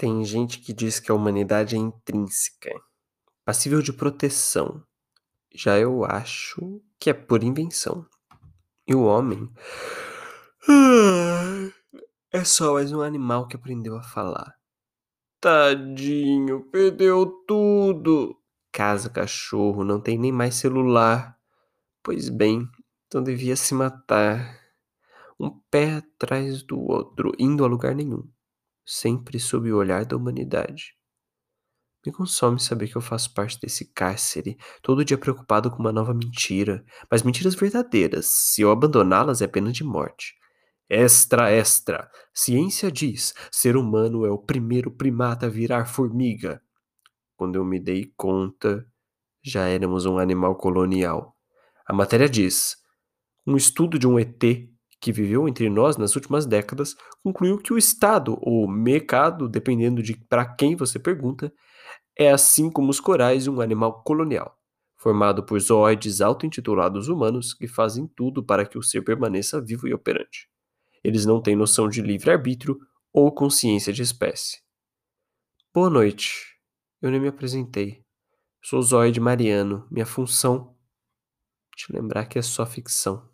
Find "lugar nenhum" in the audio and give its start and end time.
27.68-28.26